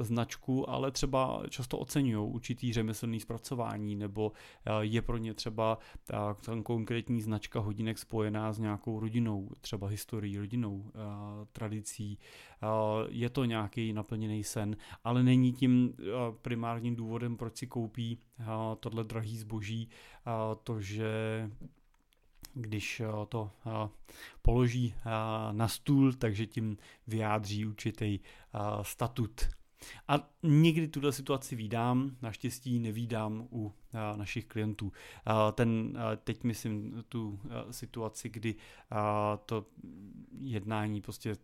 značku, 0.00 0.70
ale 0.70 0.90
třeba 0.90 1.42
často 1.48 1.78
oceňují 1.78 2.32
určitý 2.32 2.72
řemeslný 2.72 3.20
zpracování, 3.20 3.96
nebo 3.96 4.32
je 4.80 5.02
pro 5.02 5.16
ně 5.16 5.34
třeba 5.34 5.78
ta 6.06 6.36
konkrétní 6.62 7.20
značka 7.20 7.60
hodinek 7.60 7.98
spojená 7.98 8.52
s 8.52 8.58
nějakou 8.58 9.00
rodinou, 9.00 9.48
třeba 9.60 9.88
historií, 9.88 10.38
rodinou, 10.38 10.92
tradicí. 11.52 12.18
Je 13.08 13.30
to 13.30 13.44
nějaký 13.44 13.92
naplněný 13.92 14.44
sen, 14.44 14.76
ale 15.04 15.22
není 15.22 15.52
tím 15.52 15.94
primárním 16.42 16.96
důvodem, 16.96 17.36
proč 17.36 17.56
si 17.56 17.66
koupí 17.66 18.18
tohle 18.80 19.04
drahý 19.04 19.38
zboží, 19.38 19.88
to, 20.64 20.80
že 20.80 21.10
když 22.54 23.02
to 23.28 23.50
položí 24.42 24.94
na 25.52 25.68
stůl, 25.68 26.12
takže 26.12 26.46
tím 26.46 26.76
vyjádří 27.06 27.66
určitý 27.66 28.20
statut 28.82 29.48
a 30.08 30.28
někdy 30.42 30.88
tuto 30.88 31.12
situaci 31.12 31.56
výdám, 31.56 32.16
naštěstí 32.22 32.78
nevídám 32.78 33.48
u 33.52 33.72
a, 33.92 34.16
našich 34.16 34.46
klientů. 34.46 34.92
A, 35.24 35.52
ten, 35.52 35.98
a, 35.98 36.16
teď 36.16 36.44
myslím 36.44 37.04
tu 37.08 37.40
situaci, 37.70 38.28
kdy 38.28 38.54
to 39.46 39.66
jednání 40.40 41.00
prostě 41.00 41.36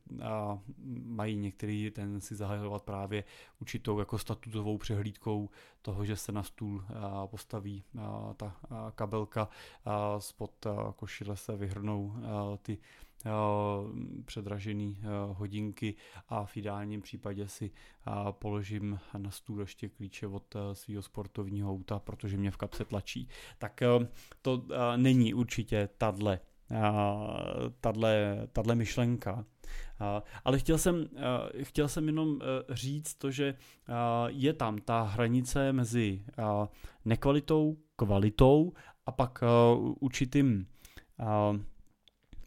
mají 1.04 1.36
některý 1.36 1.90
ten 1.90 2.20
si 2.20 2.36
zahajovat 2.36 2.82
právě 2.82 3.24
určitou 3.60 3.98
jako 3.98 4.18
statutovou 4.18 4.78
přehlídkou 4.78 5.50
toho, 5.82 6.04
že 6.04 6.16
se 6.16 6.32
na 6.32 6.42
stůl 6.42 6.84
postaví 7.26 7.84
ta 8.36 8.56
kabelka, 8.94 9.48
spod 10.18 10.66
košile 10.96 11.36
se 11.36 11.56
vyhrnou 11.56 12.14
ty 12.62 12.78
předražený 14.24 15.00
hodinky 15.32 15.94
a 16.28 16.44
v 16.44 16.56
ideálním 16.56 17.02
případě 17.02 17.48
si 17.48 17.70
položím 18.30 18.98
na 19.18 19.30
stůl 19.30 19.60
ještě 19.60 19.88
klíče 19.88 20.26
od 20.26 20.54
svého 20.72 21.02
sportovního 21.02 21.70
auta, 21.70 21.98
protože 21.98 22.36
mě 22.36 22.50
v 22.50 22.56
kapse 22.56 22.84
tlačí. 22.84 23.28
Tak 23.58 23.82
to 24.42 24.66
není 24.96 25.34
určitě 25.34 25.88
tadle 25.98 26.40
tahle 28.52 28.74
myšlenka. 28.74 29.44
Ale 30.44 30.58
chtěl 30.58 30.78
jsem, 30.78 31.06
chtěl 31.62 31.88
jsem 31.88 32.06
jenom 32.06 32.40
říct 32.70 33.14
to, 33.14 33.30
že 33.30 33.54
je 34.26 34.52
tam 34.52 34.78
ta 34.78 35.02
hranice 35.02 35.72
mezi 35.72 36.24
nekvalitou, 37.04 37.76
kvalitou 37.96 38.72
a 39.06 39.12
pak 39.12 39.44
určitým 40.00 40.66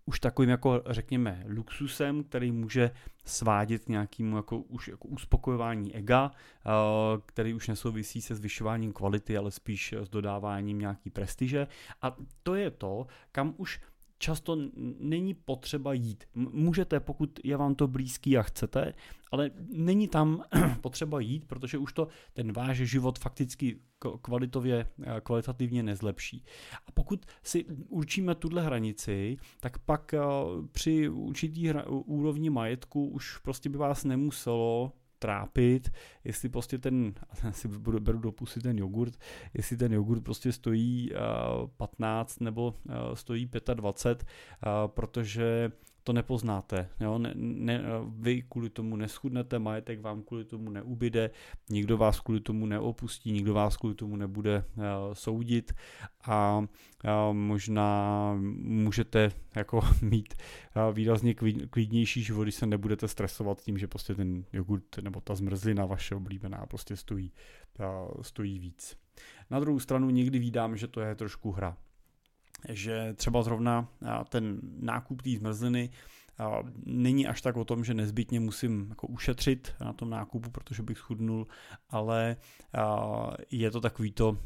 už 0.05 0.19
takovým 0.19 0.49
jako 0.49 0.81
řekněme 0.89 1.43
luxusem, 1.47 2.23
který 2.23 2.51
může 2.51 2.91
svádět 3.25 3.89
nějakým 3.89 4.33
jako 4.33 4.59
už 4.59 4.87
jako 4.87 5.07
uspokojování 5.07 5.95
ega, 5.95 6.31
eh, 6.31 6.69
který 7.25 7.53
už 7.53 7.67
nesouvisí 7.67 8.21
se 8.21 8.35
zvyšováním 8.35 8.93
kvality, 8.93 9.37
ale 9.37 9.51
spíš 9.51 9.93
s 9.93 10.09
dodáváním 10.09 10.79
nějaký 10.79 11.09
prestiže. 11.09 11.67
A 12.01 12.15
to 12.43 12.55
je 12.55 12.71
to, 12.71 13.07
kam 13.31 13.53
už 13.57 13.79
často 14.17 14.57
není 14.99 15.33
potřeba 15.33 15.93
jít. 15.93 16.23
Můžete, 16.35 16.99
pokud 16.99 17.39
je 17.43 17.57
vám 17.57 17.75
to 17.75 17.87
blízký 17.87 18.37
a 18.37 18.41
chcete, 18.41 18.93
ale 19.31 19.51
není 19.69 20.07
tam 20.07 20.43
potřeba 20.81 21.19
jít, 21.19 21.45
protože 21.47 21.77
už 21.77 21.93
to 21.93 22.07
ten 22.33 22.53
váš 22.53 22.77
život 22.77 23.19
fakticky 23.19 23.79
kvalitově, 24.21 24.87
eh, 25.03 25.21
kvalitativně 25.23 25.83
nezlepší. 25.83 26.43
A 26.87 26.91
pokud 26.91 27.25
si 27.43 27.65
určíme 27.89 28.35
tuhle 28.35 28.61
hranici, 28.61 29.37
tak 29.59 29.77
pak 29.77 30.13
eh, 30.13 30.19
při 30.71 31.09
určitý 31.09 31.69
úrovni 31.87 32.49
majetku 32.49 33.07
už 33.07 33.37
prostě 33.37 33.69
by 33.69 33.77
vás 33.77 34.03
nemuselo 34.03 34.91
trápit, 35.25 35.91
jestli 36.23 36.49
prostě 36.49 36.77
ten, 36.77 37.13
asi 37.47 37.67
budu, 37.67 37.99
beru 37.99 38.19
do 38.19 38.31
pusy 38.31 38.59
ten 38.59 38.77
jogurt, 38.77 39.13
jestli 39.53 39.77
ten 39.77 39.93
jogurt 39.93 40.21
prostě 40.21 40.51
stojí 40.51 41.11
15 41.77 42.39
nebo 42.39 42.73
stojí 43.13 43.49
25, 43.73 44.29
protože 44.87 45.71
to 46.05 46.13
nepoznáte. 46.13 46.89
Jo? 46.99 47.17
Ne, 47.17 47.33
ne, 47.35 47.83
vy 48.07 48.41
kvůli 48.41 48.69
tomu 48.69 48.95
neschudnete, 48.95 49.59
majetek 49.59 50.01
vám 50.01 50.21
kvůli 50.21 50.45
tomu 50.45 50.69
neubyde, 50.69 51.29
nikdo 51.69 51.97
vás 51.97 52.19
kvůli 52.19 52.39
tomu 52.39 52.65
neopustí, 52.65 53.31
nikdo 53.31 53.53
vás 53.53 53.77
kvůli 53.77 53.95
tomu 53.95 54.15
nebude 54.15 54.63
uh, 54.77 54.83
soudit 55.13 55.73
a 56.25 56.57
uh, 56.57 57.33
možná 57.33 58.31
můžete 58.61 59.31
jako 59.55 59.81
mít 60.01 60.33
uh, 60.75 60.95
výrazně 60.95 61.33
klidnější 61.69 62.23
život, 62.23 62.43
když 62.43 62.55
se 62.55 62.65
nebudete 62.65 63.07
stresovat 63.07 63.61
tím, 63.61 63.77
že 63.77 63.87
prostě 63.87 64.15
ten 64.15 64.45
jogurt 64.53 64.97
nebo 65.01 65.21
ta 65.21 65.35
zmrzlina 65.35 65.85
vaše 65.85 66.15
oblíbená 66.15 66.65
prostě 66.65 66.95
stojí, 66.95 67.31
uh, 67.79 68.21
stojí 68.21 68.59
víc. 68.59 68.97
Na 69.49 69.59
druhou 69.59 69.79
stranu 69.79 70.09
někdy 70.09 70.39
vídám, 70.39 70.77
že 70.77 70.87
to 70.87 71.01
je 71.01 71.15
trošku 71.15 71.51
hra 71.51 71.77
že 72.69 73.13
třeba 73.13 73.43
zrovna 73.43 73.87
ten 74.29 74.59
nákup 74.79 75.21
té 75.21 75.29
zmrzliny 75.29 75.89
není 76.85 77.27
až 77.27 77.41
tak 77.41 77.57
o 77.57 77.65
tom, 77.65 77.83
že 77.83 77.93
nezbytně 77.93 78.39
musím 78.39 78.85
jako 78.89 79.07
ušetřit 79.07 79.75
na 79.81 79.93
tom 79.93 80.09
nákupu, 80.09 80.49
protože 80.49 80.83
bych 80.83 80.97
schudnul, 80.97 81.47
ale 81.89 82.37
je 83.51 83.71
to 83.71 83.81
takový 83.81 84.11
to 84.11 84.37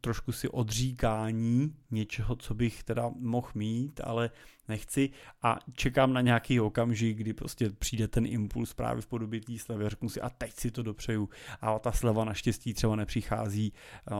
trošku 0.00 0.32
si 0.32 0.48
odříkání 0.48 1.74
něčeho, 1.90 2.36
co 2.36 2.54
bych 2.54 2.82
teda 2.84 3.10
mohl 3.18 3.48
mít, 3.54 4.00
ale 4.04 4.30
nechci. 4.68 5.10
A 5.42 5.58
čekám 5.74 6.12
na 6.12 6.20
nějaký 6.20 6.60
okamžik, 6.60 7.16
kdy 7.16 7.32
prostě 7.32 7.70
přijde 7.70 8.08
ten 8.08 8.26
impuls 8.26 8.74
právě 8.74 9.02
v 9.02 9.06
podobě 9.06 9.40
té 9.40 9.58
slevy 9.58 9.86
a 9.86 9.88
řeknu 9.88 10.08
si 10.08 10.20
a 10.20 10.30
teď 10.30 10.52
si 10.54 10.70
to 10.70 10.82
dopřeju. 10.82 11.28
A 11.60 11.78
ta 11.78 11.92
sleva 11.92 12.24
naštěstí 12.24 12.74
třeba 12.74 12.96
nepřichází 12.96 13.72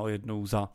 jednou 0.07 0.47
za 0.47 0.69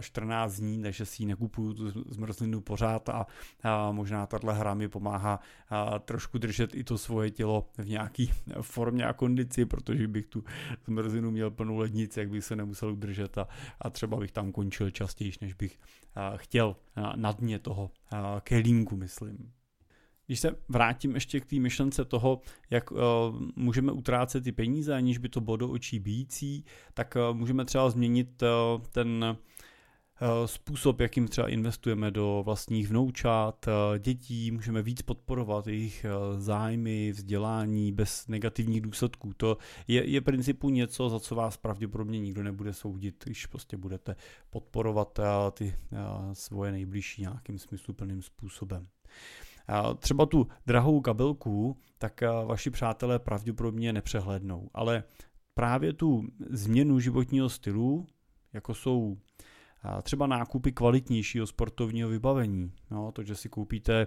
14 0.00 0.56
dní, 0.56 0.82
takže 0.82 1.06
si 1.06 1.22
ji 1.22 1.26
nekupuju 1.26 1.74
tu 1.74 1.90
zmrzlinu 1.90 2.60
pořád 2.60 3.08
a, 3.08 3.26
a 3.62 3.92
možná 3.92 4.26
tahle 4.26 4.54
hra 4.54 4.74
mi 4.74 4.88
pomáhá 4.88 5.40
a, 5.68 5.98
trošku 5.98 6.38
držet 6.38 6.74
i 6.74 6.84
to 6.84 6.98
svoje 6.98 7.30
tělo 7.30 7.66
v 7.78 7.88
nějaký 7.88 8.32
formě 8.60 9.04
a 9.04 9.12
kondici, 9.12 9.66
protože 9.66 10.08
bych 10.08 10.26
tu 10.26 10.44
zmrzlinu 10.84 11.30
měl 11.30 11.50
plnou 11.50 11.76
lednici, 11.76 12.20
jak 12.20 12.30
bych 12.30 12.44
se 12.44 12.56
nemusel 12.56 12.92
udržet 12.92 13.38
a, 13.38 13.48
a 13.80 13.90
třeba 13.90 14.16
bych 14.16 14.32
tam 14.32 14.52
končil 14.52 14.90
častěji, 14.90 15.32
než 15.40 15.54
bych 15.54 15.78
chtěl 16.36 16.76
na 17.16 17.32
dně 17.32 17.58
toho 17.58 17.90
a, 18.10 18.40
kelímku, 18.40 18.96
myslím. 18.96 19.52
Když 20.30 20.40
se 20.40 20.56
vrátím 20.68 21.14
ještě 21.14 21.40
k 21.40 21.46
té 21.46 21.56
myšlence 21.56 22.04
toho, 22.04 22.40
jak 22.70 22.90
uh, 22.92 22.98
můžeme 23.56 23.92
utrácet 23.92 24.44
ty 24.44 24.52
peníze, 24.52 24.94
aniž 24.94 25.18
by 25.18 25.28
to 25.28 25.40
bylo 25.40 25.56
do 25.56 25.68
očí 25.68 25.98
bíjící, 25.98 26.64
tak 26.94 27.16
uh, 27.16 27.36
můžeme 27.36 27.64
třeba 27.64 27.90
změnit 27.90 28.42
uh, 28.42 28.82
ten 28.92 29.36
způsob, 30.46 31.00
jakým 31.00 31.28
třeba 31.28 31.48
investujeme 31.48 32.10
do 32.10 32.42
vlastních 32.44 32.88
vnoučat, 32.88 33.66
dětí, 33.98 34.50
můžeme 34.50 34.82
víc 34.82 35.02
podporovat 35.02 35.66
jejich 35.66 36.06
zájmy, 36.38 37.12
vzdělání 37.12 37.92
bez 37.92 38.28
negativních 38.28 38.80
důsledků. 38.80 39.32
To 39.36 39.58
je, 39.88 40.10
je 40.10 40.20
principu 40.20 40.70
něco, 40.70 41.08
za 41.08 41.20
co 41.20 41.34
vás 41.34 41.56
pravděpodobně 41.56 42.20
nikdo 42.20 42.42
nebude 42.42 42.72
soudit, 42.72 43.24
když 43.24 43.46
prostě 43.46 43.76
budete 43.76 44.16
podporovat 44.50 45.20
ty 45.52 45.74
svoje 46.32 46.72
nejbližší 46.72 47.22
nějakým 47.22 47.58
smysluplným 47.58 48.22
způsobem. 48.22 48.88
Třeba 49.98 50.26
tu 50.26 50.46
drahou 50.66 51.00
kabelku, 51.00 51.76
tak 51.98 52.20
vaši 52.46 52.70
přátelé 52.70 53.18
pravděpodobně 53.18 53.92
nepřehlednou, 53.92 54.70
ale 54.74 55.04
právě 55.54 55.92
tu 55.92 56.26
změnu 56.50 57.00
životního 57.00 57.48
stylu, 57.48 58.06
jako 58.52 58.74
jsou 58.74 59.16
třeba 60.02 60.26
nákupy 60.26 60.72
kvalitnějšího 60.72 61.46
sportovního 61.46 62.08
vybavení. 62.08 62.72
No, 62.90 63.12
to, 63.12 63.22
že 63.22 63.34
si 63.34 63.48
koupíte 63.48 64.06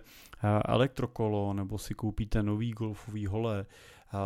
elektrokolo 0.66 1.54
nebo 1.54 1.78
si 1.78 1.94
koupíte 1.94 2.44
nový 2.44 2.72
golfový 2.72 3.26
hole, 3.26 3.66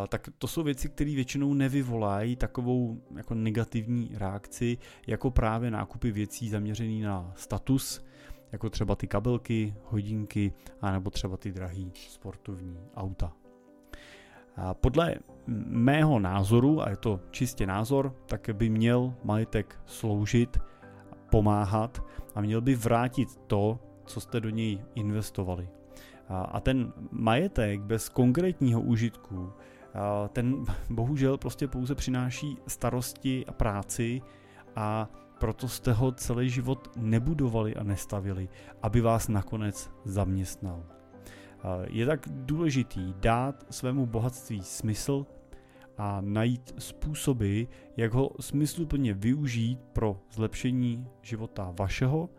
tak 0.10 0.30
to 0.38 0.48
jsou 0.48 0.64
věci, 0.64 0.90
které 0.90 1.16
většinou 1.16 1.54
nevyvolají 1.54 2.36
takovou 2.36 3.02
jako 3.18 3.34
negativní 3.34 4.12
reakci, 4.14 4.78
jako 5.08 5.32
právě 5.32 5.72
nákupy 5.72 6.12
věcí 6.12 6.50
zaměřený 6.50 7.02
na 7.02 7.34
status, 7.36 8.07
jako 8.52 8.70
třeba 8.70 8.96
ty 8.96 9.08
kabelky, 9.08 9.76
hodinky, 9.84 10.54
a 10.82 10.92
nebo 10.92 11.10
třeba 11.10 11.38
ty 11.38 11.52
drahý 11.52 11.92
sportovní 11.96 12.80
auta. 12.96 13.34
A 14.56 14.74
podle 14.74 15.16
mého 15.68 16.20
názoru, 16.20 16.82
a 16.82 16.90
je 16.90 16.98
to 16.98 17.20
čistě 17.32 17.68
názor, 17.68 18.16
tak 18.26 18.50
by 18.54 18.70
měl 18.70 19.14
majetek 19.24 19.80
sloužit, 19.86 20.58
pomáhat 21.32 22.04
a 22.36 22.42
měl 22.42 22.62
by 22.62 22.76
vrátit 22.76 23.36
to, 23.48 23.80
co 24.06 24.22
jste 24.22 24.40
do 24.40 24.50
něj 24.50 24.82
investovali. 24.96 25.70
A 26.30 26.60
ten 26.60 26.94
majetek 27.12 27.82
bez 27.82 28.10
konkrétního 28.10 28.82
užitku, 28.82 29.54
ten 30.34 30.66
bohužel 30.90 31.38
prostě 31.38 31.68
pouze 31.68 31.96
přináší 31.96 32.58
starosti 32.68 33.46
a 33.46 33.52
práci 33.52 34.22
a 34.76 35.10
proto 35.38 35.68
jste 35.68 35.94
ho 35.94 36.12
celý 36.12 36.50
život 36.50 36.98
nebudovali 36.98 37.76
a 37.76 37.84
nestavili, 37.84 38.50
aby 38.82 39.02
vás 39.02 39.28
nakonec 39.28 39.92
zaměstnal. 40.06 40.84
Je 41.90 42.06
tak 42.06 42.28
důležitý 42.30 43.14
dát 43.20 43.66
svému 43.70 44.06
bohatství 44.06 44.64
smysl 44.64 45.26
a 45.98 46.22
najít 46.22 46.74
způsoby, 46.78 47.64
jak 47.98 48.14
ho 48.14 48.32
smysluplně 48.40 49.14
využít 49.14 49.80
pro 49.94 50.20
zlepšení 50.32 51.08
života 51.22 51.74
vašeho 51.80 52.30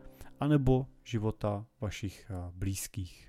anebo 0.40 0.87
života 1.04 1.66
vašich 1.80 2.30
blízkých. 2.54 3.27